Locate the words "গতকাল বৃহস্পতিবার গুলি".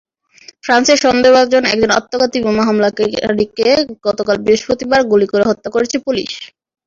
4.05-5.27